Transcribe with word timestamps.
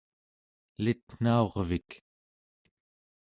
elitnaurvik 0.79 1.89